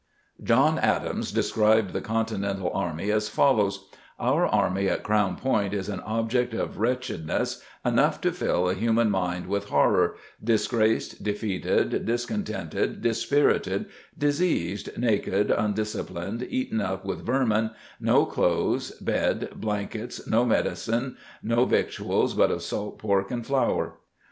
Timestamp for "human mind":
8.73-9.45